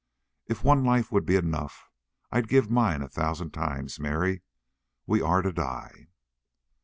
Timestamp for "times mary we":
3.51-5.21